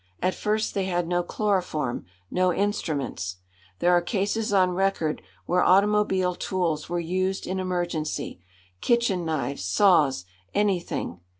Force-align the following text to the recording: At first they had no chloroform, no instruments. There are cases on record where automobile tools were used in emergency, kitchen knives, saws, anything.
At 0.19 0.33
first 0.33 0.73
they 0.73 0.85
had 0.85 1.07
no 1.07 1.21
chloroform, 1.21 2.05
no 2.31 2.51
instruments. 2.51 3.35
There 3.77 3.91
are 3.91 4.01
cases 4.01 4.51
on 4.51 4.71
record 4.71 5.21
where 5.45 5.61
automobile 5.61 6.33
tools 6.33 6.89
were 6.89 6.99
used 6.99 7.45
in 7.45 7.59
emergency, 7.59 8.41
kitchen 8.81 9.23
knives, 9.25 9.63
saws, 9.63 10.25
anything. 10.55 11.19